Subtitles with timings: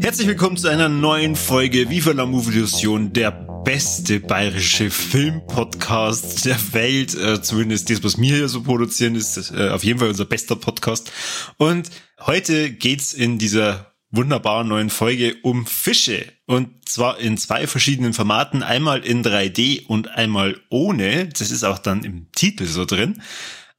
[0.00, 7.14] Herzlich willkommen zu einer neuen Folge Viva la Movilusion, der beste bayerische Filmpodcast der Welt.
[7.14, 10.54] Äh, zumindest das, was wir hier so produzieren, ist äh, auf jeden Fall unser bester
[10.54, 11.10] Podcast.
[11.56, 16.26] Und heute geht's in dieser wunderbaren neuen Folge um Fische.
[16.46, 18.62] Und zwar in zwei verschiedenen Formaten.
[18.62, 21.28] Einmal in 3D und einmal ohne.
[21.28, 23.22] Das ist auch dann im Titel so drin.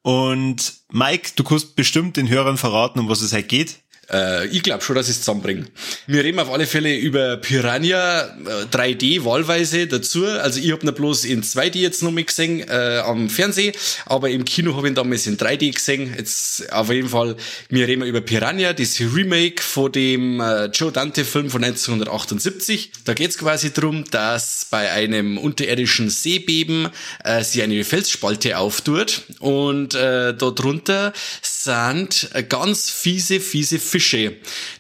[0.02, 3.85] Und Mike, du kannst bestimmt den Hörern verraten, um was es halt geht.
[4.12, 5.66] Äh, ich glaube schon, dass ich es zusammenbringe.
[6.08, 10.26] Wir reden auf alle Fälle über Piranha äh, 3D wahlweise dazu.
[10.26, 13.74] Also ich habe ihn bloß in 2D jetzt noch mit gesehen äh, am Fernsehen,
[14.06, 16.14] aber im Kino habe ich ihn damals in 3D gesehen.
[16.18, 17.36] Jetzt auf jeden Fall,
[17.70, 22.92] wir reden über Piranha, das Remake von dem äh, Joe Dante-Film von 1978.
[23.06, 26.90] Da geht es quasi drum, dass bei einem unterirdischen Seebeben
[27.24, 33.95] äh, sie eine Felsspalte auftut und äh, darunter sind ganz fiese, fiese Fische.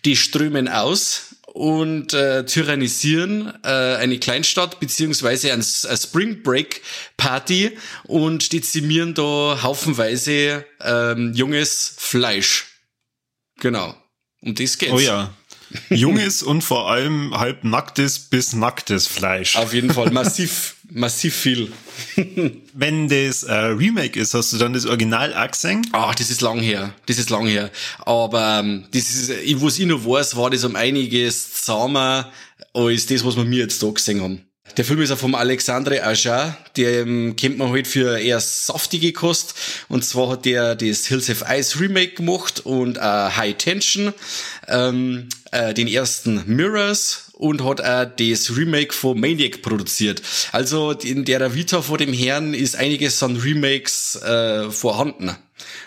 [0.05, 6.81] Die strömen aus und äh, tyrannisieren äh, eine Kleinstadt beziehungsweise ein, ein Spring Break
[7.15, 12.65] Party und dezimieren da haufenweise ähm, junges Fleisch.
[13.59, 13.95] Genau.
[14.41, 14.91] Um das geht's.
[14.91, 15.33] Oh ja.
[15.89, 19.55] Junges und vor allem halb nacktes bis nacktes Fleisch.
[19.55, 21.71] Auf jeden Fall massiv, massiv viel.
[22.73, 25.87] Wenn das äh, Remake ist, hast du dann das Original auch gesehen?
[25.91, 26.93] Ach, das ist lang her.
[27.05, 27.71] Das ist lang her.
[27.99, 32.31] Aber ähm, das ist, was ich noch weiß, war das um einiges zahmer
[32.73, 34.41] als das, was wir mir jetzt da gesehen haben.
[34.77, 39.13] Der Film ist ja vom Alexandre Aja, der ähm, kennt man halt für eher saftige
[39.13, 39.53] Kost.
[39.87, 44.13] Und zwar hat der das Hills of Ice Remake gemacht und äh, High Tension,
[44.67, 50.21] ähm, äh, den ersten Mirrors und hat auch das Remake von Maniac produziert.
[50.51, 55.35] Also in der Vita vor dem Herrn ist einiges an Remakes äh, vorhanden.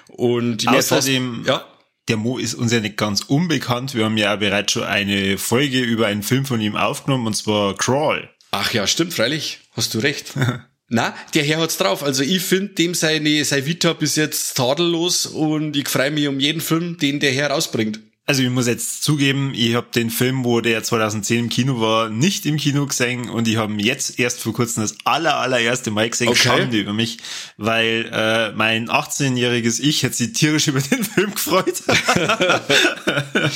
[0.09, 1.65] Und Außerdem, ja.
[2.09, 3.95] der Mo ist uns ja nicht ganz unbekannt.
[3.95, 7.77] Wir haben ja bereits schon eine Folge über einen Film von ihm aufgenommen, und zwar
[7.77, 8.29] Crawl.
[8.51, 9.61] Ach ja, stimmt, freilich.
[9.73, 10.33] Hast du recht.
[10.91, 12.03] Na, der Herr hat's drauf.
[12.03, 16.41] Also ich finde dem seine, seine Vita bis jetzt tadellos und ich freue mich um
[16.41, 18.01] jeden Film, den der Herr rausbringt.
[18.29, 22.11] Also ich muss jetzt zugeben, ich habe den Film, wo der 2010 im Kino war,
[22.11, 26.11] nicht im Kino gesehen und ich habe jetzt erst vor kurzem das aller allererste Mal
[26.11, 26.37] gesehen, okay.
[26.37, 27.17] Schande über mich,
[27.57, 31.83] weil äh, mein 18-jähriges Ich hätte sich tierisch über den Film gefreut.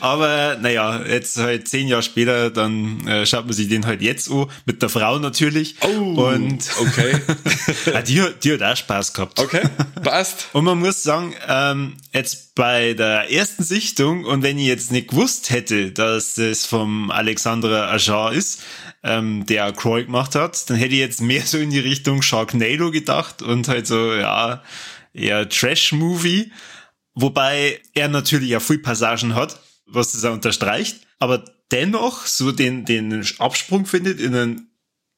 [0.00, 4.30] Aber naja, jetzt halt zehn Jahre später, dann äh, schaut man sich den halt jetzt
[4.30, 5.76] an, mit der Frau natürlich.
[5.80, 7.16] Oh, und okay.
[8.06, 9.40] die, die hat auch Spaß gehabt.
[9.40, 9.62] Okay,
[10.02, 10.48] passt.
[10.52, 15.08] Und man muss sagen, ähm, jetzt bei der ersten Sichtung und wenn ich jetzt nicht
[15.08, 18.62] gewusst hätte, dass es vom Alexandre Ajar ist,
[19.02, 22.90] ähm, der Croy gemacht hat, dann hätte ich jetzt mehr so in die Richtung Sharknado
[22.90, 24.62] gedacht und halt so, ja,
[25.14, 26.52] eher Trash-Movie.
[27.14, 32.84] Wobei er natürlich ja viel Passagen hat, was das auch unterstreicht, aber dennoch so den,
[32.84, 34.70] den Absprung findet in einen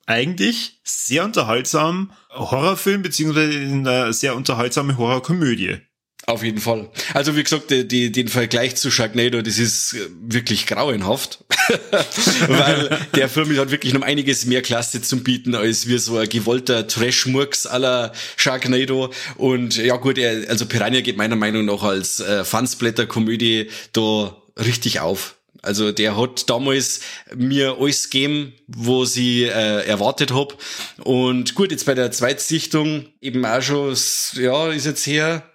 [0.07, 5.79] eigentlich sehr unterhaltsamen Horrorfilm, beziehungsweise in einer sehr unterhaltsame Horrorkomödie.
[6.27, 6.89] Auf jeden Fall.
[7.15, 11.45] Also wie gesagt, die, die, den Vergleich zu Sharknado, das ist äh, wirklich grauenhaft,
[12.47, 16.29] weil der Film hat wirklich noch einiges mehr Klasse zum bieten als wie so ein
[16.29, 19.11] gewollter Trash-Murks aller Sharknado.
[19.37, 25.01] Und ja gut, er, also Piranha geht meiner Meinung nach als äh, Fansblätter-Komödie da richtig
[25.01, 25.37] auf.
[25.63, 27.01] Also der hat damals
[27.35, 30.57] mir alles gegeben, wo sie äh, erwartet hab.
[30.99, 33.97] Und gut, jetzt bei der Zweitsichtung eben auch schon,
[34.35, 35.50] ja, ist jetzt her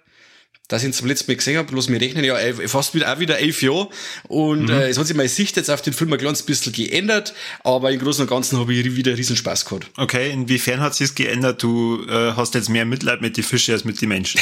[0.68, 3.18] dass ich ihn zum letzten Mal gesehen habe, bloß wir rechnen ja fast wieder, auch
[3.18, 3.88] wieder elf Jahre
[4.28, 4.70] und mhm.
[4.70, 7.34] äh, es hat sich meine Sicht jetzt auf den Film ein kleines bisschen geändert,
[7.64, 9.90] aber im Großen und Ganzen habe ich wieder riesen Spaß gehabt.
[9.96, 11.62] Okay, inwiefern hat sich geändert?
[11.62, 14.40] Du äh, hast jetzt mehr Mitleid mit den Fischen als mit den Menschen.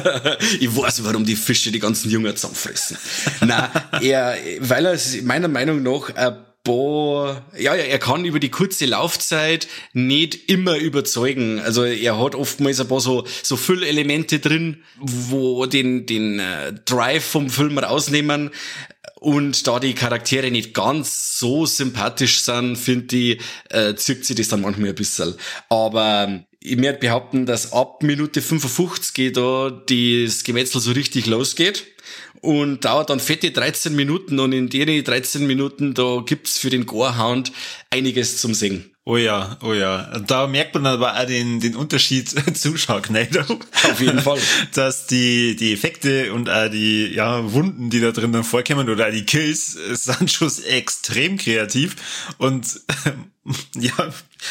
[0.60, 2.96] ich weiß, warum die Fische die ganzen Jungen zusammenfressen.
[3.40, 3.68] Nein,
[4.02, 9.68] er, weil er meiner Meinung nach ein boah, ja, er kann über die kurze Laufzeit
[9.92, 11.60] nicht immer überzeugen.
[11.60, 17.24] Also er hat oftmals ein paar so, so Füllelemente drin, wo den, den äh, Drive
[17.24, 18.50] vom Film rausnehmen.
[19.20, 23.40] Und da die Charaktere nicht ganz so sympathisch sind, finde ich,
[23.70, 25.36] äh, zirkt sie das dann manchmal ein bisschen.
[25.68, 31.86] Aber ich möchte behaupten, dass ab Minute 55 da das Gemetzel so richtig losgeht
[32.40, 36.86] und dauert dann fette 13 Minuten und in den 13 Minuten da gibt's für den
[36.86, 37.52] Gorehound
[37.90, 38.90] einiges zum Singen.
[39.08, 40.18] Oh ja, oh ja.
[40.26, 42.28] Da merkt man aber auch den, den Unterschied
[42.58, 43.40] zu Sharknado.
[43.84, 44.40] Auf jeden Fall.
[44.74, 49.06] Dass die, die Effekte und auch die ja, Wunden, die da drin dann vorkommen oder
[49.06, 51.94] auch die Kills, sind schon extrem kreativ.
[52.38, 52.80] Und
[53.76, 53.92] ja,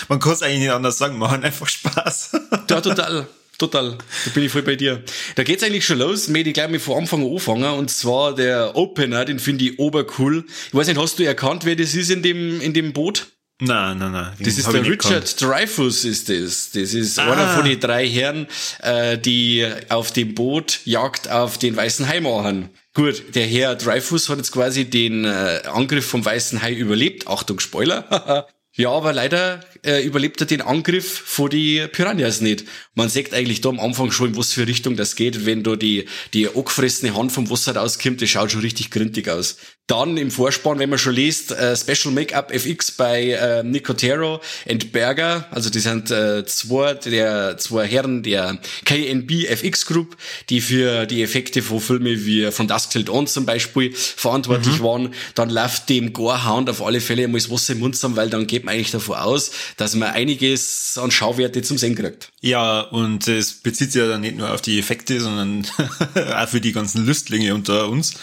[0.07, 2.31] man kann es eigentlich nicht anders sagen, machen einfach Spaß.
[2.69, 3.27] Ja, total.
[3.57, 5.03] Total, da bin ich voll bei dir.
[5.35, 8.75] Da geht's eigentlich schon los, ich gleich mal von Anfang an anfangen, und zwar der
[8.75, 10.45] Opener, den finde ich obercool.
[10.67, 13.27] Ich weiß nicht, hast du erkannt, wer das ist in dem, in dem Boot?
[13.59, 14.33] Nein, nein, nein.
[14.39, 16.71] Das ist der Richard Dreyfus, ist das.
[16.71, 17.31] Das ist ah.
[17.31, 18.47] einer von den drei Herren,
[18.81, 22.69] äh, die auf dem Boot Jagd auf den Weißen Hai machen.
[22.93, 27.27] Gut, der Herr Dreyfus hat jetzt quasi den äh, Angriff vom Weißen Hai überlebt.
[27.27, 28.47] Achtung, Spoiler.
[28.77, 32.65] Ja, aber leider äh, überlebt er den Angriff vor die Piranhas nicht.
[32.93, 35.45] Man sieht eigentlich da am Anfang schon, in was für Richtung das geht.
[35.45, 39.57] Wenn da die, die angefressene Hand vom Wasser rauskommt, das schaut schon richtig grintig aus.
[39.87, 44.91] Dann im Vorspann, wenn man schon liest, äh, Special Make-up FX bei äh, Nicotero and
[44.91, 45.47] Berger.
[45.51, 50.17] Also die sind äh, zwei der zwei Herren der KNB FX Group,
[50.49, 54.83] die für die Effekte von Filmen wie von Dusk Till Dawn zum Beispiel verantwortlich mhm.
[54.83, 55.13] waren.
[55.35, 58.47] Dann läuft dem Gorehound auf alle Fälle einmal das Wasser im Mund zusammen, weil dann
[58.47, 62.29] geht man eigentlich davon aus, dass man einiges an Schauwerte zum Sehen kriegt.
[62.41, 65.65] Ja, und es bezieht sich ja dann nicht nur auf die Effekte, sondern
[66.35, 68.13] auch für die ganzen Lüstlinge unter uns.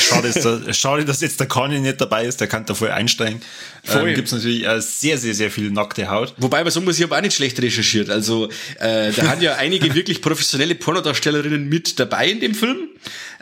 [0.00, 3.42] Schade, dass, schade, dass jetzt der Kanye nicht dabei ist, der kann da voll einsteigen.
[3.84, 4.08] Voll.
[4.08, 6.34] Ähm, Gibt es natürlich äh, sehr, sehr, sehr viel nackte Haut.
[6.38, 8.08] Wobei, bei muss ich aber auch nicht schlecht recherchiert.
[8.08, 8.48] Also,
[8.78, 12.88] äh, da haben ja einige wirklich professionelle Pornodarstellerinnen mit dabei in dem Film.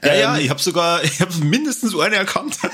[0.02, 2.56] Ja, ähm, ja, ich habe sogar, ich habe mindestens eine erkannt.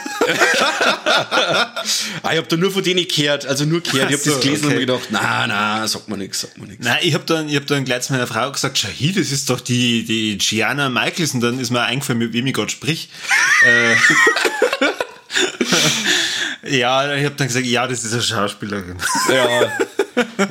[2.22, 4.10] ah, ich habe da nur von denen gehört, also nur gehört.
[4.10, 4.74] Ich habe so, das gelesen okay.
[4.74, 6.84] und mir gedacht, na, na, sagt man nichts, sagt man nichts.
[6.84, 9.30] Nein, ich habe dann, ich habe dann gleich zu meiner Frau gesagt, schau hier, das
[9.30, 12.70] ist doch die, die Gianna Michaels und dann ist mir eingefallen, mit wem ich gerade
[12.70, 13.10] sprich.
[13.64, 13.96] Äh,
[16.68, 18.96] ja, ich habe dann gesagt, ja, das ist eine Schauspielerin.
[19.28, 19.72] Ja.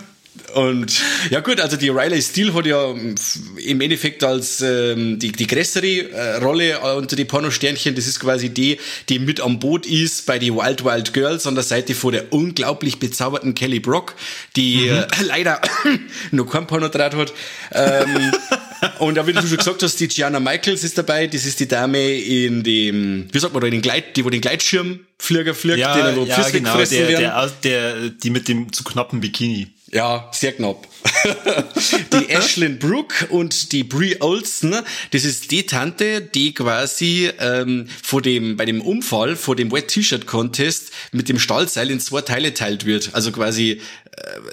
[0.56, 1.01] Und
[1.31, 6.12] ja gut, also die Riley Steele hat ja im Endeffekt als ähm, die, die größere
[6.12, 7.94] äh, Rolle unter die Pornosternchen.
[7.94, 8.79] Das ist quasi die,
[9.09, 12.31] die mit am Boot ist bei die Wild Wild Girls an der Seite von der
[12.31, 14.15] unglaublich bezauberten Kelly Brock,
[14.56, 14.97] die mhm.
[15.00, 15.59] äh, leider
[16.31, 17.33] noch kein Pornodraht hat.
[17.73, 18.31] Ähm,
[19.00, 21.28] und da, wie du schon gesagt hast, die Gianna Michaels ist dabei.
[21.28, 24.42] Das ist die Dame in dem, wie sagt man da, den Gleit, die wo den
[24.42, 29.22] Gleitschirmflieger fliegt, ja, den er ja, genau, der, der, der, die mit dem zu knappen
[29.22, 29.68] Bikini.
[29.96, 30.88] Ja, sehr knapp.
[32.12, 34.76] die Ashlyn Brooke und die Brie Olsen,
[35.12, 39.88] das ist die Tante, die quasi ähm, vor dem, bei dem Unfall, vor dem Wet
[39.88, 43.12] T-Shirt Contest mit dem Stahlseil in zwei Teile teilt wird.
[43.14, 43.80] Also quasi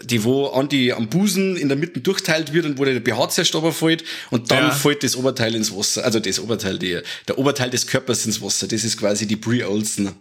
[0.04, 3.28] die, wo an die am Busen in der Mitte durchteilt wird und wo der BH
[3.30, 4.70] zuerst fällt und dann ja.
[4.70, 8.66] fällt das Oberteil ins Wasser, also das Oberteil, die, der Oberteil des Körpers ins Wasser.
[8.66, 10.12] Das ist quasi die Brie Olsen.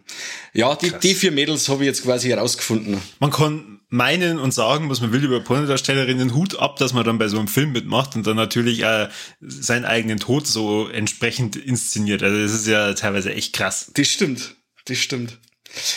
[0.53, 3.01] Ja, die, die vier Mädels habe ich jetzt quasi herausgefunden.
[3.19, 7.17] Man kann meinen und sagen, was man will über Pornodarstellerinnen, Hut ab, dass man dann
[7.17, 9.09] bei so einem Film mitmacht und dann natürlich äh,
[9.41, 12.23] seinen eigenen Tod so entsprechend inszeniert.
[12.23, 13.91] Also das ist ja teilweise echt krass.
[13.93, 14.55] Das stimmt,
[14.85, 15.37] das stimmt.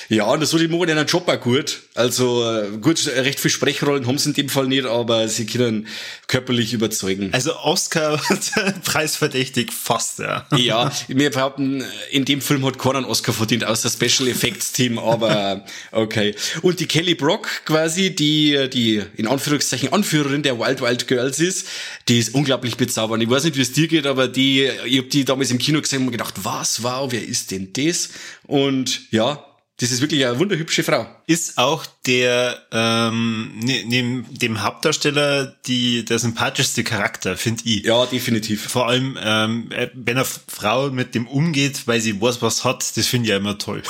[0.09, 1.82] Ja, und das so die machen ihren Job auch gut.
[1.94, 5.87] Also äh, gut, recht viel Sprechrollen haben sie in dem Fall nicht, aber sie können
[6.26, 7.31] körperlich überzeugen.
[7.32, 8.21] Also Oscar
[8.85, 10.47] preisverdächtig fast, ja.
[10.56, 14.99] Ja, wir behaupten, in dem Film hat keiner einen Oscar verdient, außer Special Effects Team,
[14.99, 16.35] aber okay.
[16.62, 21.67] Und die Kelly Brock quasi, die, die in Anführungszeichen Anführerin der Wild Wild Girls ist,
[22.09, 23.23] die ist unglaublich bezaubernd.
[23.23, 25.81] Ich weiß nicht, wie es dir geht, aber die, ich habe die damals im Kino
[25.81, 28.10] gesehen und gedacht, was, wow, wer ist denn das?
[28.46, 29.44] Und ja,
[29.81, 31.07] das ist wirklich eine wunderhübsche Frau.
[31.27, 37.85] Ist auch der ähm, ne, neben dem Hauptdarsteller die der sympathischste Charakter, finde ich.
[37.85, 38.69] Ja, definitiv.
[38.69, 42.97] Vor allem, ähm, äh, wenn eine Frau mit dem umgeht, weil sie weiß, was hat,
[42.97, 43.83] das finde ich ja immer toll.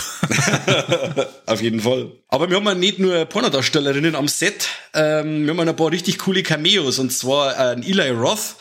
[1.47, 2.12] Auf jeden Fall.
[2.29, 6.18] Aber wir haben ja nicht nur Pornodarstellerinnen am Set, ähm, wir haben ein paar richtig
[6.18, 8.56] coole Cameos und zwar äh, Eli Roth,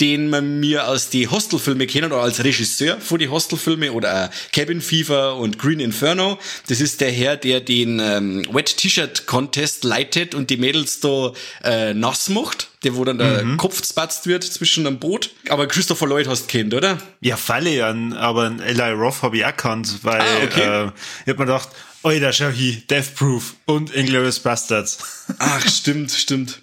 [0.00, 4.80] den man mir aus die Hostelfilme kennen oder als Regisseur von die Hostelfilme oder Cabin
[4.80, 6.38] Fever und Green Inferno.
[6.68, 11.32] Das ist der Herr, der den ähm, Wet T-Shirt Contest leitet und die Mädels da
[11.64, 12.68] äh, nass macht.
[12.84, 13.56] Der, wo dann der mhm.
[13.56, 15.30] Kopf spatzt wird zwischen einem Boot.
[15.48, 16.98] Aber Christopher Lloyd hast du kennt, oder?
[17.20, 20.60] Ja, falle an, aber einen Eli Roth habe ich erkannt, weil ah, okay.
[20.60, 20.90] äh,
[21.24, 21.70] ich hab mir gedacht,
[22.02, 24.98] Schau hier, Death Proof und Inglourious Bastards.
[25.38, 26.62] Ach, stimmt, stimmt.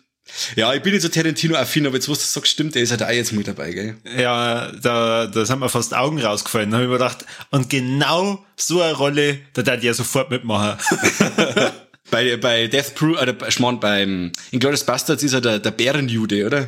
[0.56, 3.04] Ja, ich bin nicht so Tarantino-affin, aber jetzt, was du sagst, stimmt, der ist halt
[3.04, 3.98] auch jetzt mit dabei, gell?
[4.18, 6.72] Ja, da, da sind mir fast Augen rausgefallen.
[6.72, 10.32] Da habe ich mir gedacht, und genau so eine Rolle, da darf ich ja sofort
[10.32, 10.80] mitmachen.
[12.12, 16.46] bei, bei Death Proof, oder ich mein, beim Inglourious Bastards ist er der, der Bärenjude,
[16.46, 16.68] oder?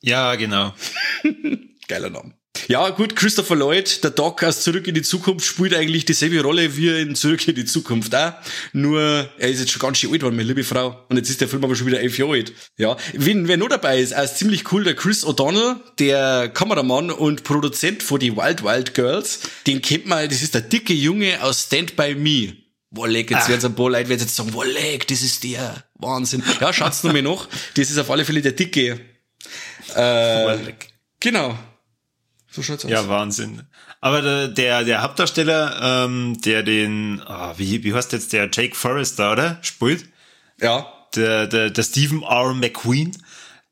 [0.00, 0.74] Ja, genau.
[1.88, 2.37] Geiler Name.
[2.68, 6.76] Ja, gut, Christopher Lloyd, der Doc aus Zurück in die Zukunft, spielt eigentlich dieselbe Rolle
[6.76, 8.34] wie in Zurück in die Zukunft auch.
[8.74, 11.02] Nur, er ist jetzt schon ganz schön alt worden, meine liebe Frau.
[11.08, 12.52] Und jetzt ist der Film aber schon wieder elf Jahre alt.
[12.76, 17.42] Ja, wen, wer noch dabei ist, ist ziemlich cool, der Chris O'Donnell, der Kameramann und
[17.42, 19.40] Produzent von die Wild Wild Girls.
[19.66, 22.54] Den kennt man, das ist der dicke Junge aus Stand By Me.
[22.90, 26.42] Wolleck, jetzt werden ein paar Leute jetzt sagen, Wolleck, das ist der Wahnsinn.
[26.60, 27.48] Ja, schaut's nur mal noch.
[27.76, 29.00] Das ist auf alle Fälle der dicke.
[29.94, 30.58] Äh,
[31.18, 31.58] genau.
[32.58, 32.90] So schaut's aus.
[32.90, 33.62] Ja, Wahnsinn.
[34.00, 38.74] Aber der, der, der Hauptdarsteller, ähm, der den, oh, wie, wie heißt jetzt der Jake
[38.74, 39.58] Forrester, oder?
[39.62, 40.06] Spielt?
[40.60, 40.92] Ja.
[41.14, 42.54] Der, der, der Stephen R.
[42.54, 43.16] McQueen,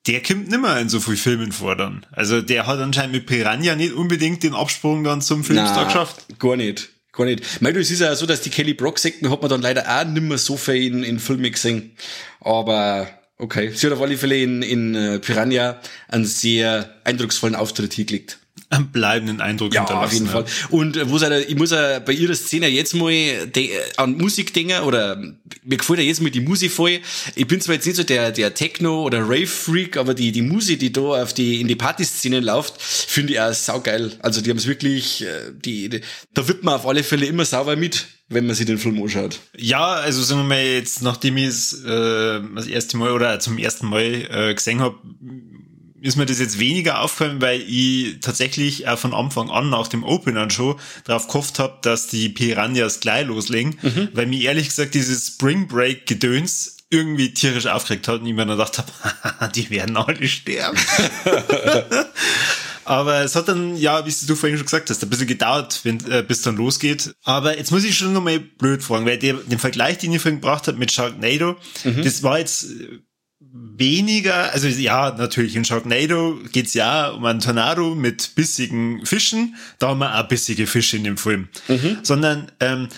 [0.06, 2.06] der kommt nimmer in so viel Filmen vor dann.
[2.12, 6.38] Also der hat anscheinend mit Piranha nicht unbedingt den Absprung dann zum Filmstar geschafft.
[6.38, 6.90] Gar nicht.
[7.10, 7.42] Gar nicht.
[7.60, 10.04] Weil es ist ja so, dass die Kelly Brock Sekten hat man dann leider auch
[10.04, 11.96] nimmer so viel in, in Filmen gesehen.
[12.40, 17.92] Aber okay, sie hat auf alle Fälle in, in äh, Piranha einen sehr eindrucksvollen Auftritt
[17.92, 18.38] hier gelegt
[18.70, 20.06] einen bleibenden Eindruck ja, hinterlassen.
[20.06, 20.32] auf jeden ja.
[20.32, 20.44] Fall.
[20.70, 24.52] Und äh, wo halt, ich muss ja bei ihrer Szene jetzt mal de, an Musik
[24.54, 25.16] denken, oder
[25.64, 27.00] mir gefällt ja jetzt mal die Musik voll.
[27.34, 30.80] Ich bin zwar jetzt nicht so der, der Techno- oder Rave-Freak, aber die, die Musik,
[30.80, 34.12] die da auf die, in die Partyszene läuft, finde ich auch saugeil.
[34.20, 36.00] Also die haben es wirklich, äh, die, die,
[36.34, 39.38] da wird man auf alle Fälle immer sauber mit wenn man sich den Film anschaut.
[39.56, 43.56] Ja, also sagen wir mal jetzt, nachdem ich es äh, das erste Mal oder zum
[43.58, 44.98] ersten Mal äh, gesehen habe,
[46.06, 50.04] ist mir das jetzt weniger aufgefallen, weil ich tatsächlich auch von Anfang an nach dem
[50.04, 54.08] Opener schon darauf gehofft habe, dass die Piranhas gleich loslegen, mhm.
[54.12, 58.46] weil mir ehrlich gesagt dieses Spring Break Gedöns irgendwie tierisch aufgeregt hat und ich mir
[58.46, 60.78] dann gedacht habe, die werden alle sterben.
[62.84, 65.98] Aber es hat dann, ja, wie du vorhin schon gesagt hast, ein bisschen gedauert, wenn,
[66.08, 67.12] äh, bis dann losgeht.
[67.24, 70.40] Aber jetzt muss ich schon nochmal blöd fragen, weil der, den Vergleich, den ich vorhin
[70.40, 72.02] gebracht habe mit Sharknado, mhm.
[72.04, 72.68] das war jetzt
[73.40, 79.88] weniger, also ja, natürlich in Sharknado geht's ja um einen Tornado mit bissigen Fischen, da
[79.88, 81.48] haben wir auch bissige Fische in dem Film.
[81.68, 81.98] Mhm.
[82.02, 82.88] Sondern ähm,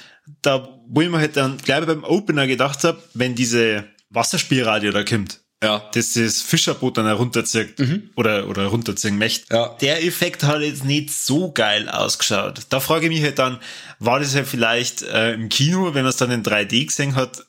[0.42, 5.02] da, wo ich mir halt dann gleich beim Opener gedacht habe, wenn diese Wasserspielradio da
[5.02, 5.90] kommt, ja.
[5.92, 8.10] das das Fischerboot dann herunterzieht mhm.
[8.14, 9.52] oder, oder runterziehen möchte.
[9.54, 9.76] Ja.
[9.80, 12.62] Der Effekt hat jetzt nicht so geil ausgeschaut.
[12.68, 13.58] Da frage ich mich halt dann,
[13.98, 17.44] war das ja vielleicht äh, im Kino, wenn man es dann in 3D gesehen hat,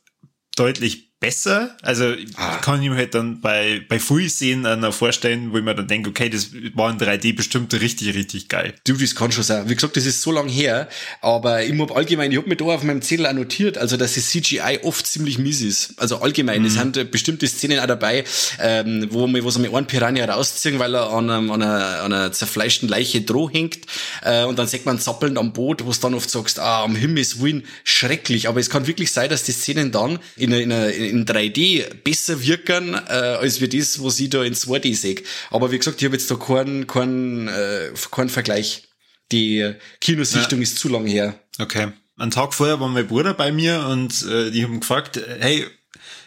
[0.55, 1.76] deutlich besser.
[1.82, 2.58] Also ah.
[2.58, 5.88] kann ich mir halt dann bei, bei Full sehen noch vorstellen, wo ich mir dann
[5.88, 8.74] denke, okay, das war in 3D bestimmt richtig, richtig geil.
[8.86, 9.70] Du, das kann schon sein.
[9.70, 10.88] Wie gesagt, das ist so lang her,
[11.22, 14.30] aber ich hab allgemein, ich hab mir da auf meinem Zettel annotiert, also dass das
[14.30, 15.94] CGI oft ziemlich mies ist.
[15.98, 16.68] Also allgemein, mhm.
[16.68, 18.24] es sind bestimmte Szenen auch dabei,
[18.62, 22.02] ähm, wo wir, wo sie mir einen Piranha rausziehen, weil er an, einem, an, einer,
[22.02, 23.80] an einer zerfleischten Leiche droh hängt,
[24.24, 26.96] äh, und dann sieht man zappelnd am Boot, wo es dann oft sagst, ah, am
[26.96, 28.48] Himmels Willen, schrecklich.
[28.48, 31.94] Aber es kann wirklich sein, dass die Szenen dann in einer, in einer in 3D
[32.04, 35.16] besser wirken, äh, als wie das, was ich da in 2D sehe.
[35.51, 38.84] Aber wie gesagt, ich habe jetzt da keinen, keinen, äh, keinen Vergleich.
[39.32, 40.63] Die Kinosichtung ja.
[40.63, 41.39] ist zu lang her.
[41.60, 41.92] Okay.
[42.18, 45.66] Einen Tag vorher war mein Bruder bei mir und äh, die haben gefragt, hey,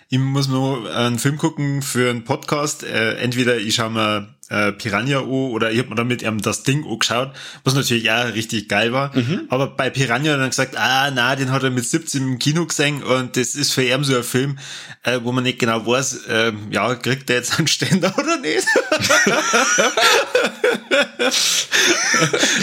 [0.08, 2.82] ich muss nur einen Film gucken für einen Podcast.
[2.82, 6.62] Äh, entweder ich schaue mir äh, Piranha an oder ich habe mir damit eben das
[6.62, 7.32] Ding angeschaut,
[7.64, 9.16] was natürlich auch richtig geil war.
[9.16, 9.46] Mhm.
[9.48, 12.66] Aber bei Piranha hat er gesagt, ah, na, den hat er mit 17 im Kino
[12.66, 14.58] gesehen und das ist für ihn so ein Film,
[15.02, 18.66] äh, wo man nicht genau weiß, äh, ja, kriegt der jetzt einen Ständer oder nicht?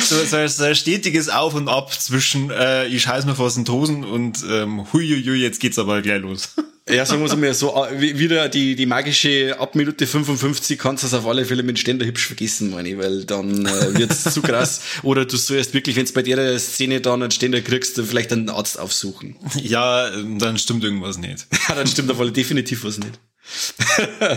[0.01, 3.65] so, so, so ein stetiges Auf und Ab zwischen äh, ich scheiß mir vor den
[3.65, 6.55] Tosen und ähm, huiuiui, jetzt geht's aber gleich los.
[6.89, 11.07] Ja, sagen wir mal so, äh, wieder die, die magische ab Minute 55 kannst du
[11.07, 14.41] es auf alle Fälle mit Ständer hübsch vergessen, meine ich, weil dann äh, wird's zu
[14.41, 14.81] krass.
[15.03, 18.49] Oder du sollst wirklich, wenn du bei der Szene dann einen Ständer kriegst, vielleicht einen
[18.49, 19.35] Arzt aufsuchen.
[19.61, 21.47] Ja, dann stimmt irgendwas nicht.
[21.69, 23.19] Ja, dann stimmt auf alle definitiv was nicht.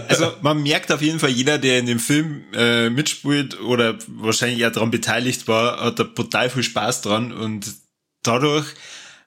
[0.09, 4.59] also man merkt auf jeden Fall, jeder, der in dem Film äh, mitspielt oder wahrscheinlich
[4.59, 7.65] ja daran beteiligt war, hat da total viel Spaß dran und
[8.23, 8.67] dadurch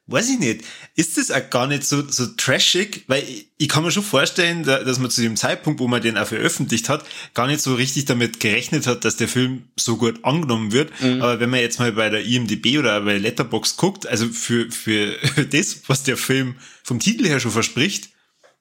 [0.07, 0.63] weiß ich nicht,
[0.95, 4.63] ist das auch gar nicht so, so trashig, weil ich, ich kann mir schon vorstellen,
[4.63, 8.05] dass man zu dem Zeitpunkt, wo man den auch veröffentlicht hat, gar nicht so richtig
[8.05, 10.91] damit gerechnet hat, dass der Film so gut angenommen wird.
[11.01, 11.21] Mhm.
[11.21, 15.17] Aber wenn man jetzt mal bei der IMDb oder bei Letterbox guckt, also für, für
[15.51, 18.09] das, was der Film vom Titel her schon verspricht,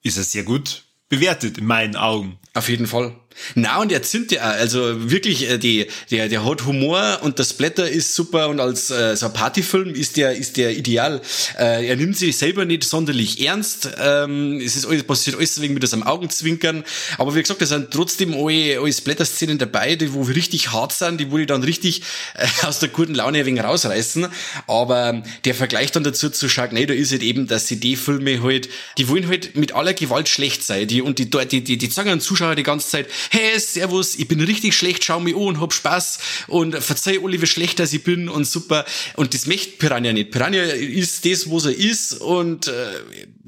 [0.02, 2.38] ist er sehr gut bewertet in meinen Augen.
[2.54, 3.12] Auf jeden Fall.
[3.54, 7.52] Na, und er zündet ja, also wirklich, äh, die, der, der hat Humor und das
[7.52, 11.20] Blätter ist super und als äh, so ein Partyfilm ist der, ist der ideal.
[11.58, 13.90] Äh, er nimmt sich selber nicht sonderlich ernst.
[14.00, 16.84] Ähm, es ist alles, passiert alles wegen mit einem Augenzwinkern.
[17.18, 21.20] Aber wie gesagt, da sind trotzdem alle, alle Blätterszenen dabei, die wo richtig hart sind,
[21.20, 22.02] die wo die dann richtig
[22.34, 24.28] äh, aus der guten Laune ein wenig rausreißen.
[24.66, 28.68] Aber der Vergleich dann dazu zu Sharknado ist halt eben, dass sie die Filme halt,
[28.96, 30.86] die wollen halt mit aller Gewalt schlecht sein.
[30.86, 34.28] Die, und die, die, die, die sagen an Zuschauer die ganze Zeit, hey, servus, ich
[34.28, 37.92] bin richtig schlecht, schau mich an und hab Spaß und verzeih alle, wie schlecht als
[37.92, 38.84] ich bin und super.
[39.16, 40.30] Und das möchte Piranha nicht.
[40.30, 42.72] Piranha ist das, was er ist und äh,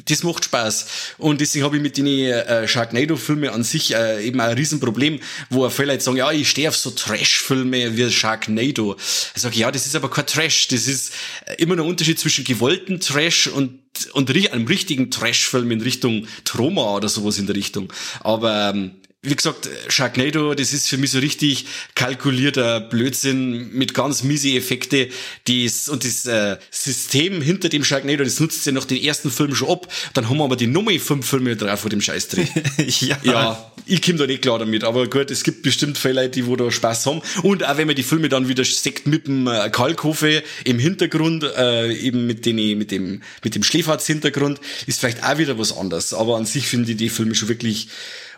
[0.09, 0.87] das macht Spaß.
[1.19, 5.69] Und deswegen habe ich mit den äh, Sharknado-Filmen an sich äh, eben ein Riesenproblem, wo
[5.69, 8.97] viele Leute sagen, ja, ich stehe auf so Trash-Filme wie Sharknado.
[9.35, 10.69] Ich sage, ja, das ist aber kein Trash.
[10.69, 11.13] Das ist
[11.59, 13.81] immer ein Unterschied zwischen gewollten Trash und
[14.13, 17.93] und einem richtigen Trash-Film in Richtung Troma oder sowas in der Richtung.
[18.21, 18.93] Aber ähm,
[19.27, 25.09] wie gesagt, Sharknado, das ist für mich so richtig kalkulierter Blödsinn mit ganz miese Effekte.
[25.47, 29.55] Dies, und das äh, System hinter dem Sharknado, das nutzt ja noch den ersten Film
[29.55, 29.89] schon ab.
[30.15, 32.47] Dann haben wir aber die Nummer fünf Filme drauf vor dem Scheißdreh.
[33.01, 33.19] ja.
[33.25, 34.85] ja, ich komme da nicht klar damit.
[34.85, 37.21] Aber gut, es gibt bestimmt viele Leute, die wo da Spaß haben.
[37.43, 41.43] Und auch wenn man die Filme dann wieder sieht mit dem äh, Kalkofe im Hintergrund,
[41.43, 46.15] äh, eben mit, den, mit dem, mit dem Schläferz-Hintergrund, ist vielleicht auch wieder was anderes.
[46.15, 47.89] Aber an sich finde ich die Filme schon wirklich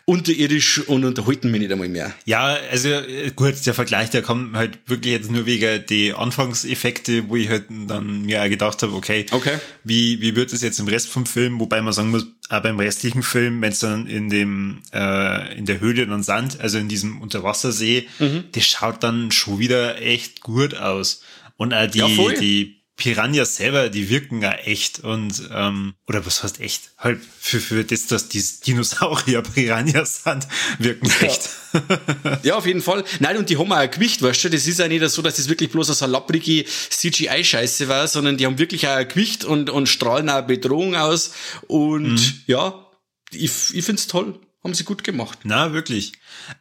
[0.09, 2.15] unterirdisch und unterhalten mich nicht einmal mehr.
[2.25, 7.29] Ja, also äh, gut, der Vergleich, der kommt halt wirklich jetzt nur wegen die Anfangseffekte,
[7.29, 9.59] wo ich halt dann mir auch gedacht habe, okay, okay.
[9.85, 12.81] wie, wie wird es jetzt im Rest vom Film, wobei man sagen muss, auch beim
[12.81, 16.89] restlichen Film, wenn es dann in dem, äh, in der Höhle dann Sand, also in
[16.89, 18.45] diesem Unterwassersee, mhm.
[18.53, 21.21] das schaut dann schon wieder echt gut aus.
[21.59, 22.07] Und auch die, ja,
[22.41, 26.91] die Piranhas selber, die wirken ja echt und ähm, oder was heißt echt?
[26.99, 30.49] Halt für, für das, dass die Dinosaurier Piranhas sind,
[30.81, 31.29] wirken ja.
[31.29, 31.49] echt.
[32.43, 33.05] ja, auf jeden Fall.
[33.21, 35.37] Nein, und die haben auch ein Gewicht, weißt du, das ist ja nicht so, dass
[35.37, 39.71] das wirklich bloß eine salapprige CGI-Scheiße war, sondern die haben wirklich auch ein Gewicht und,
[39.71, 41.33] und strahlen auch Bedrohung aus
[41.69, 42.41] und mhm.
[42.49, 42.85] ja,
[43.31, 44.41] ich, ich find's toll.
[44.65, 45.39] Haben sie gut gemacht.
[45.45, 46.15] Na, wirklich.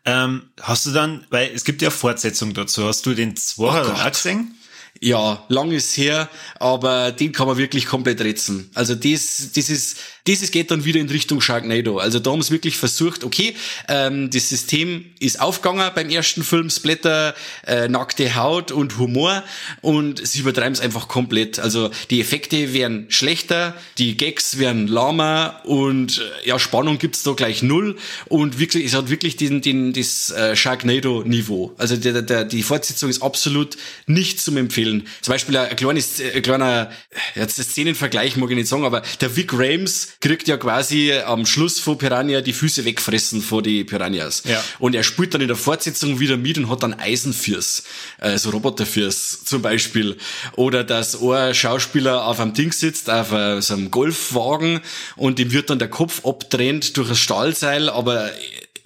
[0.05, 4.09] Ähm, hast du dann, weil es gibt ja Fortsetzung dazu, hast du den Zwarer oh
[4.11, 4.53] gesehen?
[4.99, 8.69] Ja, lang ist her, aber den kann man wirklich komplett retzen.
[8.73, 11.99] Also das, das ist, dieses geht dann wieder in Richtung Sharknado.
[11.99, 13.55] Also da haben sie wirklich versucht, okay,
[13.87, 17.35] ähm, das System ist aufgegangen beim ersten Film, Splatter,
[17.65, 19.43] äh, nackte Haut und Humor
[19.81, 21.59] und sie übertreiben es einfach komplett.
[21.59, 27.33] Also die Effekte werden schlechter, die Gags werden lahmer und äh, ja, Spannung gibt's da
[27.33, 31.75] gleich null und wirklich, es hat wirklich den, den, das äh, Sharknado-Niveau.
[31.77, 33.77] Also der, der, die Fortsetzung ist absolut
[34.07, 34.86] nicht zum Empfehlen.
[35.21, 36.91] Zum Beispiel ein, kleines, ein kleiner,
[37.35, 41.79] jetzt Szenenvergleich mag ich nicht sagen, aber der Vic Rames kriegt ja quasi am Schluss
[41.79, 44.43] von Piranha die Füße wegfressen vor die Piranhas.
[44.45, 44.63] Ja.
[44.79, 47.83] Und er spielt dann in der Fortsetzung wieder mit und hat dann Eisenfürs,
[48.19, 50.17] äh, so Roboterfürs zum Beispiel.
[50.55, 54.81] Oder dass ein Schauspieler auf einem Ding sitzt, auf äh, so einem Golfwagen
[55.15, 58.31] und ihm wird dann der Kopf abtrennt durch ein Stahlseil, aber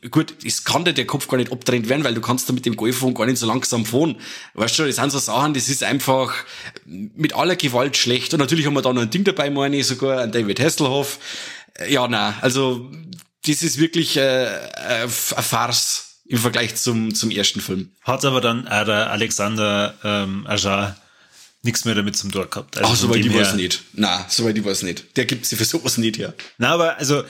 [0.10, 2.66] gut, es kann dir der Kopf gar nicht abtrennt werden, weil du kannst da mit
[2.66, 4.16] dem Golfphone gar nicht so langsam fahren.
[4.56, 6.34] Weißt du, das sind so Sachen, das ist einfach
[6.86, 8.34] mit aller Gewalt schlecht.
[8.34, 11.20] Und natürlich haben wir da noch ein Ding dabei, meine ich, sogar, ein David Hasselhoff.
[11.88, 12.90] Ja, na, also
[13.46, 17.92] das ist wirklich äh, äh, eine Farce im Vergleich zum, zum ersten Film.
[18.02, 20.96] Hat aber dann auch der Alexander ähm, Ajar
[21.64, 22.78] nichts mehr damit zum Tor gehabt.
[22.78, 23.84] Also Ach, soweit die weiß nicht.
[23.94, 25.16] Na, soweit die weiß nicht.
[25.18, 26.34] Der gibt sie für sowas nicht her.
[26.58, 27.24] Na, aber also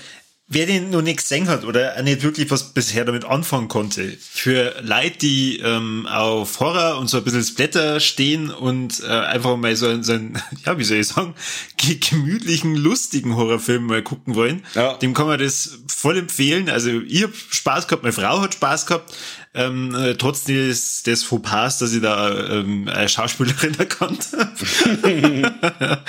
[0.52, 4.76] wer den noch nicht gesehen hat oder nicht wirklich was bisher damit anfangen konnte, für
[4.82, 9.74] Leute, die ähm, auf Horror und so ein bisschen Splatter stehen und äh, einfach mal
[9.78, 11.36] so, einen, so einen, ja, wie soll ich sagen,
[11.78, 14.98] gemütlichen, lustigen Horrorfilm mal gucken wollen, ja.
[14.98, 16.70] dem kann man das voll empfehlen.
[16.70, 19.16] Also ich habe Spaß gehabt, meine Frau hat Spaß gehabt,
[19.54, 26.04] ähm, äh, trotz des, des Fauxpas, dass ich da ähm, eine Schauspielerin erkannt habe.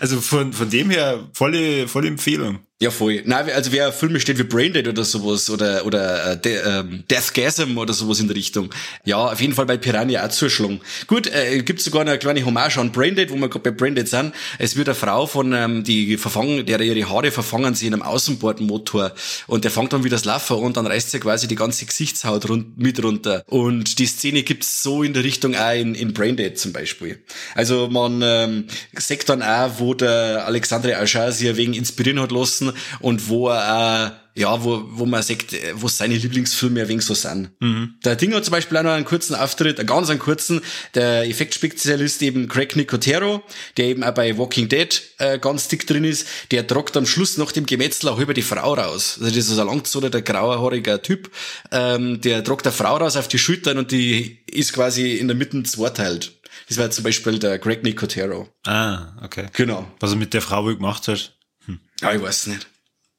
[0.00, 2.58] also von, von dem her volle, volle Empfehlung.
[2.82, 3.20] Ja, voll.
[3.26, 7.76] Nein, also wer Filme steht wie Braindead oder sowas oder oder äh, De ähm, Deathgasm
[7.76, 8.70] oder sowas in der Richtung.
[9.04, 10.80] Ja, auf jeden Fall bei Piranha auch zuschlagen.
[11.06, 14.32] Gut, äh, gibt sogar eine kleine Hommage an Braindead, wo wir gerade bei Braindead sind.
[14.58, 18.02] Es wird eine Frau von ähm, die verfangen, der ihre Haare verfangen sie in einem
[18.02, 19.12] Außenbordmotor
[19.46, 22.48] und der fängt dann wieder das Laufen und dann reißt sie quasi die ganze Gesichtshaut
[22.48, 23.44] rund, mit runter.
[23.46, 27.22] Und die Szene gibt's so in der Richtung auch in, in Braindead zum Beispiel.
[27.54, 32.69] Also man ähm, sagt dann auch, wo der Alexandre Aschar sich wegen inspirieren hat lassen
[33.00, 37.14] und wo er äh, ja, wo, wo man sagt, wo seine Lieblingsfilme ein wenig so
[37.14, 37.50] sind.
[37.60, 37.94] Mhm.
[38.04, 40.62] Der Ding hat zum Beispiel auch noch einen kurzen Auftritt, einen ganz einen kurzen,
[40.94, 43.42] der Effektspezialist eben Craig Nicotero,
[43.76, 47.38] der eben auch bei Walking Dead äh, ganz dick drin ist, der tragt am Schluss
[47.38, 49.18] nach dem Gemetzel auch über die Frau raus.
[49.20, 51.30] Also das ist ein langzoder, grauerhaariger Typ,
[51.72, 55.36] ähm, der tragt der Frau raus auf die Schultern und die ist quasi in der
[55.36, 56.32] Mitte zweiteilt.
[56.68, 58.48] Das war zum Beispiel der Greg Nicotero.
[58.64, 59.46] Ah, okay.
[59.54, 59.90] Genau.
[59.98, 61.34] Was er mit der Frau wohl gemacht hat.
[62.00, 62.66] Ja, ich weiß nicht.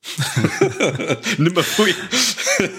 [1.38, 1.94] Nimmer viel.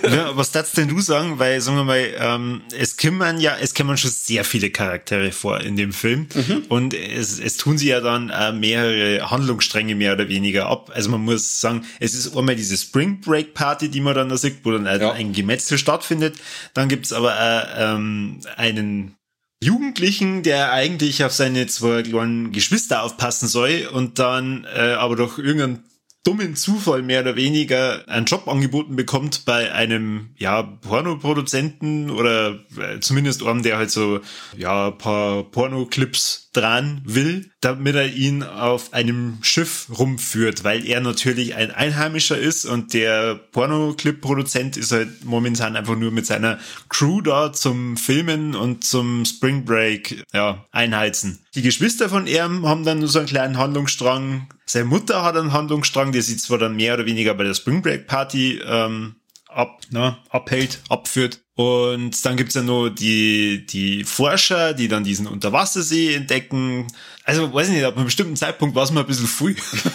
[0.02, 1.38] ja, was darfst denn du sagen?
[1.38, 5.60] Weil, sagen wir mal, ähm, es kommen ja, es kommen schon sehr viele Charaktere vor
[5.60, 6.26] in dem Film.
[6.34, 6.64] Mhm.
[6.68, 10.90] Und es, es tun sie ja dann äh, mehrere Handlungsstränge mehr oder weniger ab.
[10.94, 14.36] Also man muss sagen, es ist einmal diese Spring Break Party, die man dann da
[14.36, 15.12] sieht, wo dann äh, ja.
[15.12, 16.34] ein Gemetzel stattfindet.
[16.74, 19.14] Dann gibt's aber äh, ähm, einen
[19.62, 25.38] Jugendlichen, der eigentlich auf seine zwei kleinen Geschwister aufpassen soll und dann äh, aber durch
[25.38, 25.84] irgendeinen
[26.24, 33.00] dummen Zufall mehr oder weniger einen Job angeboten bekommt bei einem, ja, Pornoproduzenten oder äh,
[33.00, 34.20] zumindest einem, der halt so,
[34.56, 41.54] ja, paar Pornoclips dran will, damit er ihn auf einem Schiff rumführt, weil er natürlich
[41.54, 47.52] ein Einheimischer ist und der Pornoclip-Produzent ist halt momentan einfach nur mit seiner Crew da
[47.52, 51.38] zum Filmen und zum Spring Break, ja, einheizen.
[51.54, 54.48] Die Geschwister von ihm haben dann nur so einen kleinen Handlungsstrang.
[54.66, 57.82] Seine Mutter hat einen Handlungsstrang, der sie zwar dann mehr oder weniger bei der Spring
[57.82, 59.16] Break Party ähm,
[59.48, 61.41] ab, ne, abhält, abführt.
[61.54, 66.86] Und dann gibt's ja nur die, die Forscher, die dann diesen Unterwassersee entdecken.
[67.24, 69.54] Also, weiß ich nicht, ab einem bestimmten Zeitpunkt war es mal ein bisschen früh.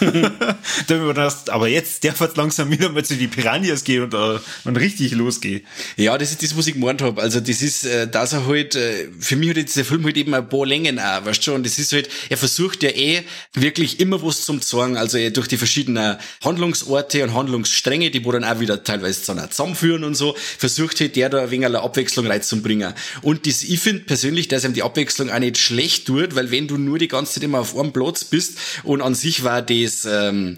[0.86, 4.14] da wir gedacht, aber jetzt darf es langsam wieder mal zu die Piranhas gehen und,
[4.14, 5.60] uh, und richtig losgehen.
[5.96, 7.20] Ja, das ist das, was ich gemeint habe.
[7.20, 10.16] Also, das ist, äh, dass er halt, äh, für mich hat jetzt der Film halt
[10.16, 11.54] eben ein paar Längen auch, weißt du schon.
[11.56, 14.96] Und das ist halt, er versucht ja eh wirklich immer was zum Zwang.
[14.96, 20.02] Also, eh durch die verschiedenen Handlungsorte und Handlungsstränge, die wo dann auch wieder teilweise zusammenführen
[20.02, 22.94] und so, versucht halt der da ein wenig eine Abwechslung reinzubringen.
[23.20, 26.68] Und das, ich finde persönlich, dass ihm die Abwechslung auch nicht schlecht tut, weil wenn
[26.68, 30.04] du nur die ganze Zeit immer auf einem Platz bist und an sich war das,
[30.04, 30.56] ähm,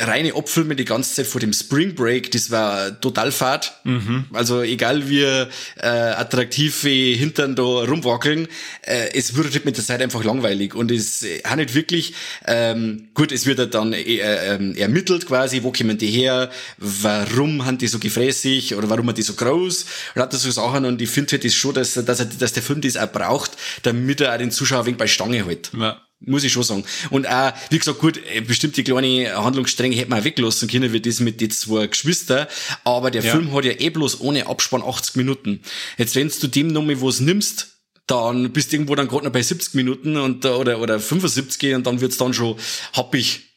[0.00, 3.80] reine Abfilme die ganze Zeit vor dem Spring Break, das war total fad.
[3.84, 4.24] Mhm.
[4.32, 8.48] Also egal wie äh, attraktiv wie Hintern da rumwackeln,
[8.82, 12.14] äh, es wird mit der Zeit einfach langweilig und es äh, hat nicht wirklich,
[12.46, 17.78] ähm, gut, es wird dann äh, äh, ermittelt quasi, wo kommen die her, warum haben
[17.78, 19.86] die so gefräßig oder warum haben die so groß
[20.16, 22.52] und hat das so Sachen und ich finde halt das schon, dass, dass, er, dass
[22.52, 23.52] der Film das auch braucht,
[23.84, 25.70] damit er auch den Zuschauer wegen bei Stange hält.
[25.78, 26.02] Ja.
[26.20, 26.84] Muss ich schon sagen.
[27.10, 31.00] Und auch, wie gesagt, gut, äh, bestimmte kleine Handlungsstränge hätte man auch weglassen können, wie
[31.00, 32.48] das mit den zwei Geschwister.
[32.82, 33.32] Aber der ja.
[33.32, 35.60] Film hat ja eh bloß ohne Abspann 80 Minuten.
[35.96, 37.78] Jetzt, wenn du dem nochmal was nimmst,
[38.08, 41.86] dann bist du irgendwo dann gerade noch bei 70 Minuten und, oder, oder 75 und
[41.86, 42.58] dann wird's dann schon
[42.94, 43.54] happig,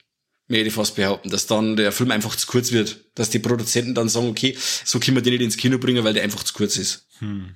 [0.48, 3.06] möchte ich fast behaupten, dass dann der Film einfach zu kurz wird.
[3.16, 6.14] Dass die Produzenten dann sagen, okay, so können wir den nicht ins Kino bringen, weil
[6.14, 7.08] der einfach zu kurz ist.
[7.20, 7.56] Hm.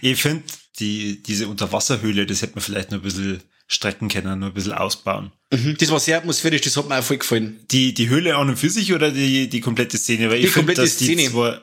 [0.00, 0.44] Ich finde,
[0.78, 4.72] die, diese Unterwasserhöhle, das hätte man vielleicht noch ein bisschen strecken können, nur ein bisschen
[4.72, 5.32] ausbauen.
[5.52, 7.60] Mhm, das war sehr atmosphärisch, das hat mir auch voll gefallen.
[7.70, 10.30] Die, die Höhle an und für sich oder die, die komplette Szene?
[10.30, 11.22] Weil die ich komplette find, Szene.
[11.22, 11.60] Die zwei,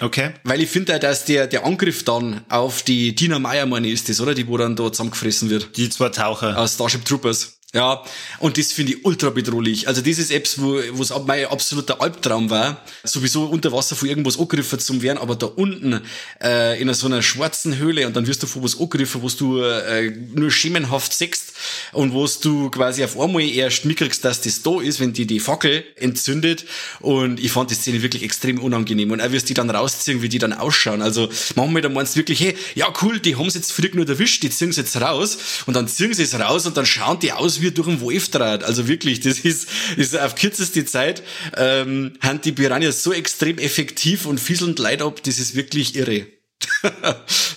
[0.00, 0.30] okay.
[0.44, 4.20] Weil ich finde dass der, der Angriff dann auf die Tina Meyer, meine ist das,
[4.20, 4.34] oder?
[4.34, 5.76] Die, wo dann da zusammengefressen wird.
[5.76, 6.58] Die zwei Taucher.
[6.58, 7.55] Aus Starship Troopers.
[7.74, 8.04] Ja,
[8.38, 9.88] und das finde ich ultra bedrohlich.
[9.88, 14.38] Also das ist Apps, wo es mein absoluter Albtraum war, sowieso unter Wasser von irgendwas
[14.38, 16.00] angegriffen zu werden, aber da unten
[16.40, 19.60] äh, in so einer schwarzen Höhle und dann wirst du von was angegriffen, wo du
[19.60, 21.54] äh, nur schemenhaft sechst
[21.92, 25.40] und wo du quasi auf einmal erst mitkriegst, dass das da ist, wenn die die
[25.40, 26.64] Fackel entzündet
[27.00, 30.28] und ich fand die Szene wirklich extrem unangenehm und auch wirst die dann rausziehen, wie
[30.28, 31.02] die dann ausschauen.
[31.02, 34.08] Also manchmal da meinst du wirklich, hey, ja cool, die haben es jetzt früh nur
[34.08, 37.18] erwischt, die ziehen es jetzt raus und dann ziehen sie es raus und dann schauen
[37.18, 38.64] die aus wie wie durch einen Wolfdraht.
[38.64, 41.22] Also wirklich, das ist, ist auf kürzeste Zeit,
[41.56, 46.26] ähm, haben die Piranhas so extrem effektiv und fieselnd leid ab, das ist wirklich irre.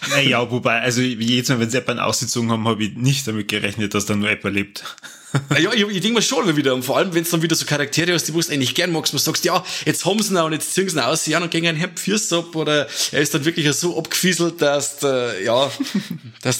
[0.10, 3.94] naja, wobei, also jedes Mal, wenn sie jemanden ausgezogen haben, habe ich nicht damit gerechnet,
[3.94, 4.84] dass da nur jemand lebt.
[5.60, 6.74] ja, ich, ich denke mal schon wieder.
[6.74, 9.14] Und vor allem, wenn es dann wieder so Charaktere hast, die du eigentlich gern magst,
[9.14, 11.42] wo du sagst, ja, jetzt haben sie ihn und jetzt ziehen sie ihn aus, ja,
[11.42, 15.44] und gegen einen Hemd Fürst ab, oder er ist dann wirklich so abgefieselt, dass, äh,
[15.44, 15.72] ja,
[16.42, 16.60] dass,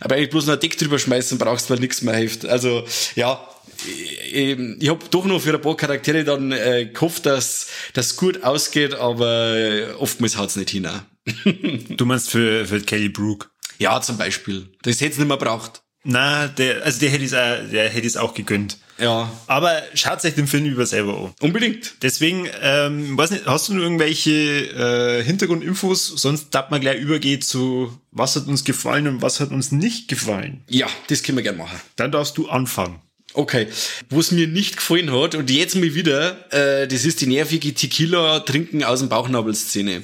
[0.00, 2.44] aber eigentlich bloß noch ein Deck drüber schmeißen brauchst, weil nichts mehr hilft.
[2.44, 3.46] Also, ja,
[4.32, 8.42] ich, ich habe doch noch für ein paar Charaktere dann äh, gehofft, dass das gut
[8.42, 10.88] ausgeht, aber oftmals haut's nicht hin.
[11.88, 13.50] du meinst für, für Kelly Brook?
[13.78, 14.68] Ja, zum Beispiel.
[14.82, 15.82] Das hätte es nicht mehr braucht.
[16.02, 18.78] Na, der, also der hätte es auch, der hätte es auch gegönnt.
[18.98, 19.30] Ja.
[19.46, 21.34] Aber schaut euch den Film über selber an.
[21.40, 21.94] Unbedingt.
[22.02, 26.06] Deswegen, ähm, weiß nicht, hast du noch irgendwelche äh, Hintergrundinfos?
[26.06, 30.08] Sonst darf man gleich übergehen zu, was hat uns gefallen und was hat uns nicht
[30.08, 30.62] gefallen.
[30.68, 31.80] Ja, das können wir gerne machen.
[31.96, 33.00] Dann darfst du anfangen.
[33.32, 33.68] Okay,
[34.08, 38.82] was mir nicht gefallen hat und jetzt mal wieder, äh, das ist die nervige Tequila-Trinken
[38.82, 40.02] aus dem Bauchnabel-Szene.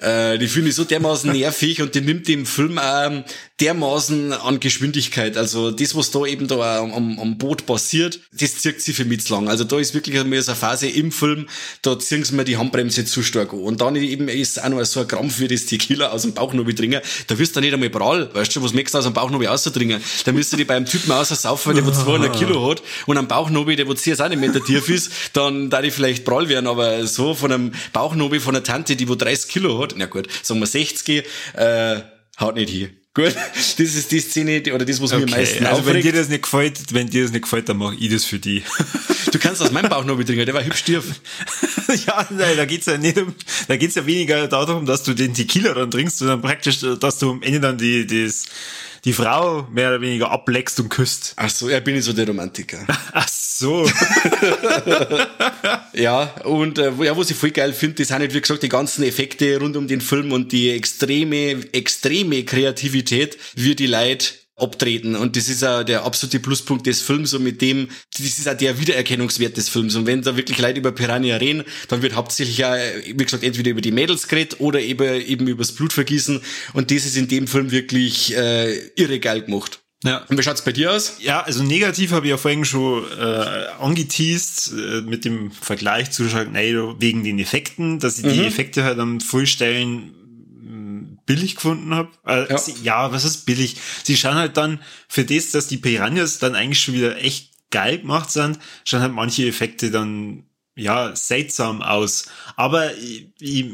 [0.00, 3.24] Äh, die finde ich so dermaßen nervig und die nimmt dem Film auch
[3.60, 5.36] dermaßen an Geschwindigkeit.
[5.36, 9.24] Also das, was da eben da am, am Boot passiert, das zieht sie für mich
[9.24, 9.48] zu lang.
[9.48, 11.46] Also da ist wirklich einmal so eine Phase im Film,
[11.80, 13.60] da ziehen sie mir die Handbremse zu stark an.
[13.60, 16.52] Und dann eben ist auch noch so ein Krampf wie das Tequila aus dem Bauch
[16.52, 17.00] noch dringen.
[17.28, 18.28] Da wirst du nicht einmal prall.
[18.34, 20.02] Weißt du, was möchtest du aus dem Bauch noch ausdringen?
[20.24, 23.76] Da müsst du die beim Typen aussaufen, der wo 200 Kilo hat und am Bauchnobi,
[23.76, 26.66] der wo 10 Zentimeter tief ist, dann da die vielleicht prall werden.
[26.66, 30.28] Aber so von einem Bauchnobi von einer Tante, die wo 30 Kilo hat, na gut,
[30.42, 32.00] sagen wir 60, äh,
[32.40, 32.90] haut nicht hier.
[33.16, 35.24] Gut, das ist die Szene, die, oder das, was okay.
[35.24, 36.04] mir am meisten also aufregt.
[36.04, 38.38] wenn dir das nicht gefällt, wenn dir das nicht gefällt, dann mache ich das für
[38.38, 38.62] die.
[39.32, 41.20] Du kannst aus meinem Bauch noch trinken, der war hübsch tief.
[42.06, 43.34] ja, nein, da geht's ja nicht um,
[43.68, 47.32] da geht's ja weniger darum, dass du den Tequila dann trinkst, sondern praktisch, dass du
[47.32, 48.46] am Ende dann die, das,
[49.06, 51.32] die Frau mehr oder weniger ableckst und küsst.
[51.36, 52.84] Ach so, ja, bin ich so der Romantiker.
[53.12, 53.88] Ach so.
[55.94, 58.68] ja, und äh, ja, was ich voll geil finde, das sind halt, wie gesagt, die
[58.68, 65.16] ganzen Effekte rund um den Film und die extreme, extreme Kreativität, wie die Leute abtreten.
[65.16, 68.56] Und das ist auch der absolute Pluspunkt des Films und mit dem, das ist auch
[68.56, 69.94] der Wiedererkennungswert des Films.
[69.94, 73.70] Und wenn da wirklich Leute über Piranha reden, dann wird hauptsächlich ja, wie gesagt, entweder
[73.70, 76.40] über die Mädels geredet oder eben, eben übers Blutvergießen.
[76.72, 79.80] Und das ist in dem Film wirklich äh, irre geil gemacht.
[80.04, 80.24] Ja.
[80.28, 81.16] Und wie schaut's bei dir aus?
[81.20, 83.22] Ja, also negativ habe ich ja vorhin schon äh,
[83.80, 88.32] angeteased äh, mit dem Vergleich zu Sharknado wegen den Effekten, dass ich mhm.
[88.32, 90.14] die Effekte halt am Vollstellen
[91.26, 92.10] billig gefunden habe.
[92.24, 92.60] Äh, ja.
[92.82, 93.76] ja, was ist billig?
[94.04, 97.98] Sie schauen halt dann für das, dass die Piranhas dann eigentlich schon wieder echt geil
[97.98, 100.44] gemacht sind, schauen halt manche Effekte dann
[100.76, 102.26] ja seltsam aus.
[102.54, 103.66] Aber ich, ich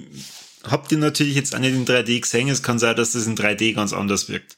[0.64, 2.48] hab den natürlich jetzt auch nicht in 3D gesehen.
[2.48, 4.56] Es kann sein, dass das in 3D ganz anders wirkt.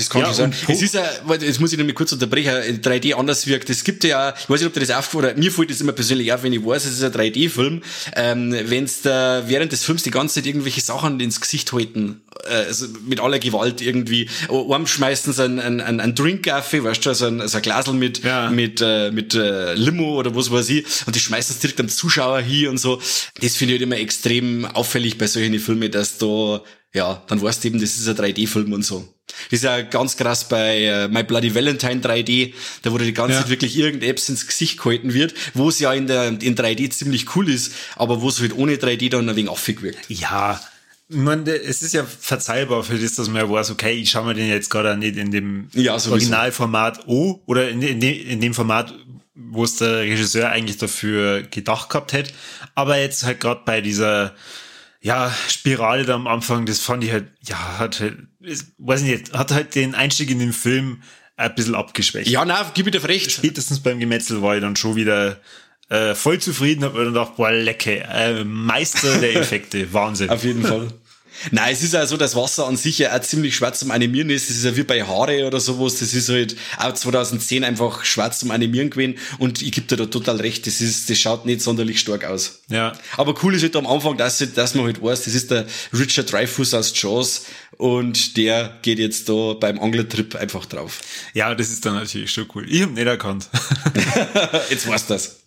[0.00, 0.54] Das kann ja, schon sein.
[0.66, 1.04] Es ist ja,
[1.38, 3.68] jetzt muss ich nämlich kurz unterbrechen, 3D anders wirkt.
[3.68, 6.32] Es gibt ja, ich weiß nicht, ob dir das aufgefallen mir fällt das immer persönlich
[6.32, 7.82] auf, wenn ich weiß, es ist ein 3D-Film,
[8.16, 12.22] ähm, wenn es da während des Films die ganze Zeit irgendwelche Sachen ins Gesicht halten,
[12.48, 17.04] äh, also mit aller Gewalt irgendwie, einem schmeißen sie einen, einen, einen Drink auf, weißt
[17.04, 18.48] du, also ein, also ein Glasel mit, ja.
[18.48, 21.90] mit, äh, mit äh, Limo oder was weiß ich, und die schmeißen es direkt am
[21.90, 23.02] Zuschauer hier und so.
[23.40, 27.62] Das finde ich halt immer extrem auffällig bei solchen Filmen, dass da ja, dann weißt
[27.62, 29.06] du eben, das ist ein 3D-Film und so.
[29.50, 33.34] Das ist ja ganz krass bei äh, My Bloody Valentine 3D, da wo die ganze
[33.34, 33.40] ja.
[33.40, 37.34] Zeit wirklich irgendetwas ins Gesicht gehalten wird, wo es ja in der in 3D ziemlich
[37.36, 40.08] cool ist, aber wo es halt ohne 3D dann ein wenig affig wirkt.
[40.08, 40.60] Ja,
[41.10, 44.26] ich meine, es ist ja verzeihbar für das, dass man ja weiß, okay, ich schaue
[44.26, 48.40] mir den jetzt gerade nicht in dem ja, Originalformat O oder in, in, dem, in
[48.40, 48.94] dem Format,
[49.34, 52.32] wo es der Regisseur eigentlich dafür gedacht gehabt hätte.
[52.76, 54.36] Aber jetzt halt gerade bei dieser
[55.00, 58.18] ja, Spirale da am Anfang, das fand ich halt, ja, hat halt,
[58.78, 61.02] weiß nicht, hat halt den Einstieg in den Film
[61.36, 62.28] ein bisschen abgeschwächt.
[62.28, 63.30] Ja, na, gib mir dir recht.
[63.30, 65.40] Spätestens beim Gemetzel war ich dann schon wieder
[65.88, 70.28] äh, voll zufrieden, hab mir dann gedacht, boah, lecke, äh, Meister der Effekte, Wahnsinn.
[70.28, 70.88] Auf jeden Fall.
[71.50, 74.30] Nein, es ist ja so, dass Wasser an sich ja auch ziemlich schwarz zum Animieren
[74.30, 74.50] ist.
[74.50, 75.98] Das ist ja wie bei Haare oder sowas.
[75.98, 79.18] Das ist halt auch 2010 einfach schwarz zum Animieren gewesen.
[79.38, 80.66] Und ich gebe dir da total recht.
[80.66, 82.60] Das ist, das schaut nicht sonderlich stark aus.
[82.68, 82.92] Ja.
[83.16, 86.32] Aber cool ist halt am Anfang, dass, dass man halt weiß, das ist der Richard
[86.32, 87.46] Dreyfuss aus Jaws.
[87.76, 91.00] Und der geht jetzt da beim Anglertrip einfach drauf.
[91.32, 92.66] Ja, das ist dann natürlich schon cool.
[92.68, 93.48] Ich hab nicht erkannt.
[94.70, 95.39] jetzt weißt du das.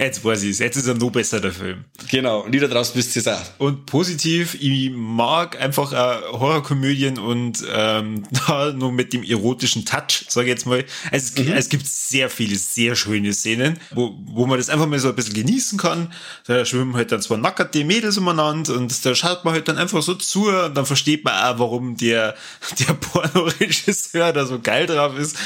[0.00, 0.58] Jetzt weiß ich es.
[0.60, 1.84] Jetzt ist er noch besser, der Film.
[2.08, 2.42] Genau.
[2.42, 3.42] Und da draußen wisst ihr es auch.
[3.58, 10.24] Und positiv, ich mag einfach äh, Horrorkomödien und ähm, da nur mit dem erotischen Touch,
[10.28, 10.84] sage ich jetzt mal.
[11.10, 11.50] Es, mhm.
[11.50, 15.16] es gibt sehr viele, sehr schöne Szenen, wo, wo man das einfach mal so ein
[15.16, 16.12] bisschen genießen kann.
[16.46, 20.02] Da schwimmen halt dann zwei nackerte Mädels umeinander und da schaut man halt dann einfach
[20.02, 22.36] so zu und dann versteht man auch, warum der,
[22.78, 25.36] der Pornoregisseur da so geil drauf ist.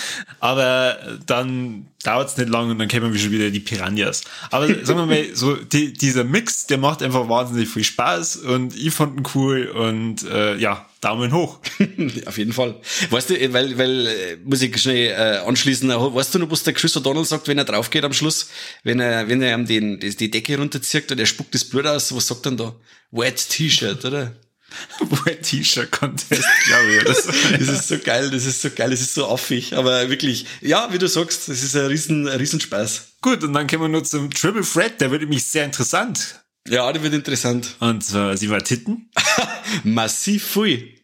[0.41, 4.23] Aber dann dauert es nicht lange und dann kennen wir schon wieder die Piranhas.
[4.51, 8.77] Aber sagen wir mal, so die, dieser Mix, der macht einfach wahnsinnig viel Spaß und
[8.77, 11.59] ich fand ihn cool und äh, ja, Daumen hoch.
[12.27, 12.81] Auf jeden Fall.
[13.11, 16.75] Weißt du, weil, weil, äh, muss ich schnell äh, anschließen, weißt du noch, was der
[16.75, 18.49] Chris O'Donnell sagt, wenn er drauf geht am Schluss?
[18.85, 22.15] Wenn er, wenn er ihm den, die Decke runterzieht und er spuckt das Blut aus,
[22.15, 22.75] was sagt er denn da?
[23.11, 24.33] Wet T-Shirt, oder?
[25.25, 27.05] Wet T-Shirt Contest, glaube ich.
[27.05, 29.77] Das, das ist so geil, das ist so geil, das ist so affig.
[29.77, 33.13] Aber wirklich, ja, wie du sagst, das ist ein riesen, ein Riesenspaß.
[33.21, 36.43] Gut, und dann kommen wir nur zum Triple Threat, der wird nämlich sehr interessant.
[36.69, 37.77] Ja, der wird interessant.
[37.81, 39.11] Und äh, sie war Titten?
[39.85, 40.95] Massiv viel.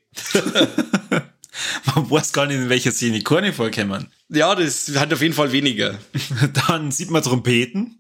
[1.85, 4.09] Man weiß gar nicht, in welcher Szene Korne vorkommen.
[4.29, 5.99] Ja, das hat auf jeden Fall weniger.
[6.69, 7.98] Dann sieht man Trompeten.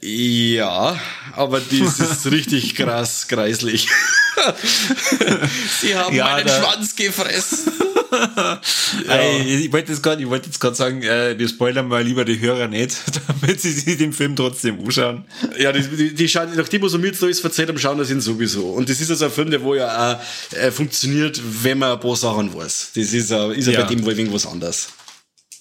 [0.00, 0.98] Ja,
[1.34, 3.88] aber das ist richtig krass kreislich.
[5.80, 7.72] Sie haben Ja, meinen Schwanz gefressen.
[9.08, 12.24] Ey, ich wollte jetzt gerade, ich wollte jetzt gerade sagen, äh, wir spoilern mal lieber
[12.24, 12.96] die Hörer nicht,
[13.28, 15.26] damit sie sich den Film trotzdem anschauen.
[15.58, 18.20] Ja, die, die, die schauen, nachdem was jetzt da alles erzählt haben, schauen das ihn
[18.20, 18.70] sowieso.
[18.70, 20.14] Und das ist also ein Film, der wo ja
[20.52, 22.90] auch äh, funktioniert, wenn man ein paar Sachen weiß.
[22.94, 23.82] Das ist, äh, ist ja Ja.
[23.82, 24.88] bei dem wohl irgendwas anderes.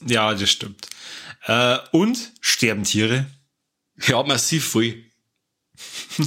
[0.08, 0.88] Ja, das stimmt.
[1.46, 3.26] Äh, und sterben Tiere?
[4.08, 5.06] Ja, massiv viel.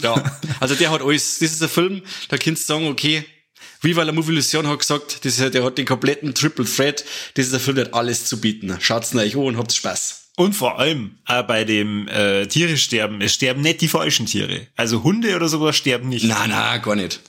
[0.03, 3.25] Ja, also der hat alles, das ist ein Film, da kannst du sagen, okay,
[3.83, 7.05] Viva la Movilusion hat gesagt, das ist, der hat den kompletten Triple Threat,
[7.35, 8.75] das ist ein Film, der hat alles zu bieten.
[8.81, 10.31] Schaut's euch an und habt Spaß.
[10.37, 14.69] Und vor allem auch bei dem äh, Tiere sterben, es sterben nicht die falschen Tiere.
[14.77, 16.25] Also Hunde oder sowas sterben nicht.
[16.25, 17.21] Nein, nein, gar nicht.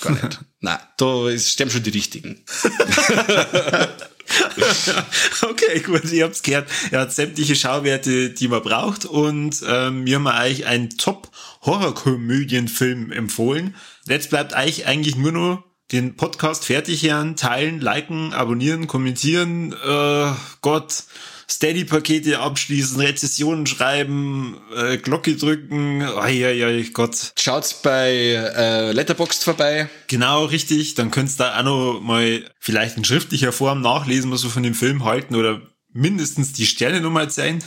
[0.00, 0.40] Gar nicht.
[0.60, 2.44] nein, da sterben schon die Richtigen.
[5.42, 6.68] Okay, gut, ihr habt's gehört.
[6.90, 13.74] Er hat sämtliche Schauwerte, die man braucht und ähm, wir haben euch einen Top-Horror-Komödienfilm empfohlen.
[14.06, 20.32] Jetzt bleibt euch eigentlich nur noch den Podcast fertig hören, teilen, liken, abonnieren, kommentieren, äh,
[20.60, 21.04] Gott,
[21.50, 27.32] Steady-Pakete abschließen, Rezessionen schreiben, äh, Glocke drücken, ai, Gott.
[27.38, 29.88] Schaut's bei äh, Letterboxd vorbei.
[30.08, 30.94] Genau, richtig.
[30.94, 34.62] Dann könntest du da auch noch mal vielleicht in schriftlicher Form nachlesen, was wir von
[34.62, 37.62] dem Film halten oder mindestens die Sterne nochmal sein.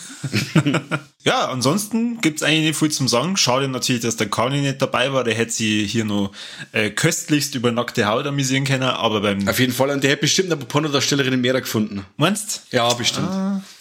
[1.24, 3.36] ja, ansonsten gibt's eigentlich nicht viel zum Sagen.
[3.36, 5.24] Schade natürlich, dass der Kani nicht dabei war.
[5.24, 6.32] Der hätte sie hier noch
[6.72, 8.84] äh, köstlichst über nackte Haut amüsieren können.
[8.84, 9.48] Aber beim...
[9.48, 12.06] Auf jeden Fall, und der hat bestimmt eine Pornodarstellerin mehr gefunden.
[12.18, 13.30] Meinst Ja, bestimmt.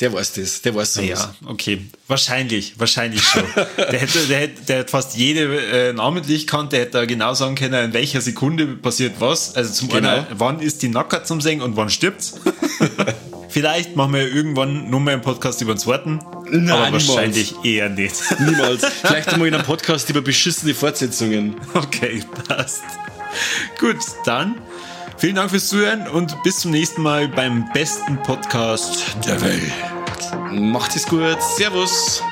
[0.00, 0.62] Der weiß das.
[0.62, 1.08] Der weiß sowas.
[1.08, 1.86] Ja, okay.
[2.08, 3.44] Wahrscheinlich, wahrscheinlich schon.
[3.76, 7.34] der, hätte, der, hätte, der hat fast jede äh, namentlich kannt, der hätte da genau
[7.34, 9.54] sagen können, in welcher Sekunde passiert was.
[9.54, 10.08] Also zum Genau.
[10.08, 12.34] einen, wann ist die Nacker zum Singen und wann stirbt's?
[13.50, 16.20] Vielleicht machen wir irgendwann noch mal einen Podcast über den zweiten.
[16.50, 17.08] Nein, aber niemals.
[17.08, 18.14] wahrscheinlich eher nicht.
[18.38, 18.84] Niemals.
[19.02, 21.56] Vielleicht einmal in einem Podcast über beschissene Fortsetzungen.
[21.74, 22.84] okay, passt.
[23.78, 24.60] Gut, dann
[25.16, 29.72] vielen Dank fürs Zuhören und bis zum nächsten Mal beim besten Podcast der Welt.
[30.52, 31.40] Macht es gut.
[31.56, 32.22] Servus.